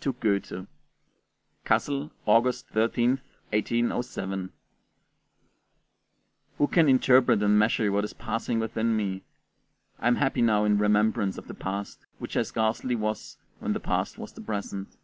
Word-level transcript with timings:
TO 0.00 0.14
GOETHE 0.14 0.66
CASSEL, 1.66 2.10
August 2.24 2.66
13th, 2.72 3.20
1807. 3.50 4.50
Who 6.56 6.66
can 6.66 6.88
interpret 6.88 7.42
and 7.42 7.58
measure 7.58 7.92
what 7.92 8.02
is 8.02 8.14
passing 8.14 8.58
within 8.58 8.96
me? 8.96 9.22
I 9.98 10.08
am 10.08 10.16
happy 10.16 10.40
now 10.40 10.64
in 10.64 10.78
remembrance 10.78 11.36
of 11.36 11.46
the 11.46 11.52
past, 11.52 12.06
which 12.18 12.38
I 12.38 12.42
scarcely 12.42 12.94
was 12.96 13.36
when 13.58 13.74
that 13.74 13.80
past 13.80 14.16
was 14.16 14.32
the 14.32 14.40
present. 14.40 14.96